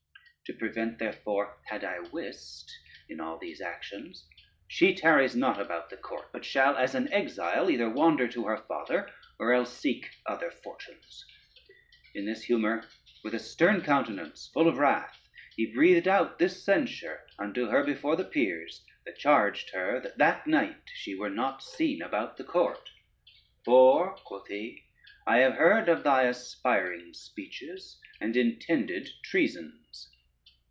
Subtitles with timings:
[0.47, 2.69] To prevent therefore had I wist
[3.07, 4.27] in all these actions,
[4.67, 8.57] she tarries not about the court, but shall (as an exile) either wander to her
[8.57, 9.09] father,
[9.39, 11.23] or else seek other fortunes."
[12.15, 12.83] In this humor,
[13.23, 15.25] with a stern countenance full of wrath,
[15.55, 20.47] he breathed out this censure unto her before the peers, that charged her that that
[20.47, 22.89] night she were not seen about the court:
[23.63, 24.83] "for," quoth he,
[25.25, 29.77] "I have heard of thy aspiring speeches, and intended treasons."